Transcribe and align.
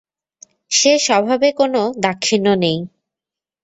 সে 0.71 0.93
স্বভাবে 0.99 1.47
কোনো 1.51 1.81
দাক্ষিণ্য 2.03 2.47
নেই। 2.55 2.77